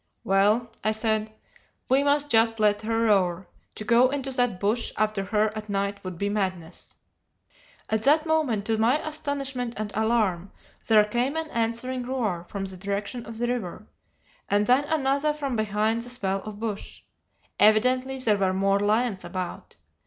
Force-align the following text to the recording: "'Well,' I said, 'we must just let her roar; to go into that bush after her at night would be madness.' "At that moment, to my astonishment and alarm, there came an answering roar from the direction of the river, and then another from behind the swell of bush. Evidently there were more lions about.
"'Well,' 0.23 0.71
I 0.83 0.93
said, 0.93 1.31
'we 1.87 2.03
must 2.03 2.27
just 2.31 2.59
let 2.59 2.81
her 2.81 3.01
roar; 3.01 3.45
to 3.75 3.83
go 3.83 4.09
into 4.09 4.31
that 4.31 4.59
bush 4.59 4.91
after 4.97 5.25
her 5.25 5.55
at 5.55 5.69
night 5.69 6.03
would 6.03 6.17
be 6.17 6.27
madness.' 6.27 6.95
"At 7.87 8.01
that 8.01 8.25
moment, 8.25 8.65
to 8.65 8.79
my 8.79 8.97
astonishment 9.07 9.75
and 9.77 9.91
alarm, 9.93 10.51
there 10.87 11.05
came 11.05 11.35
an 11.37 11.51
answering 11.51 12.01
roar 12.01 12.45
from 12.49 12.65
the 12.65 12.77
direction 12.77 13.27
of 13.27 13.37
the 13.37 13.45
river, 13.47 13.85
and 14.49 14.65
then 14.65 14.85
another 14.85 15.35
from 15.35 15.55
behind 15.55 16.01
the 16.01 16.09
swell 16.09 16.41
of 16.45 16.57
bush. 16.59 17.03
Evidently 17.59 18.17
there 18.17 18.37
were 18.37 18.53
more 18.55 18.79
lions 18.79 19.23
about. 19.23 19.75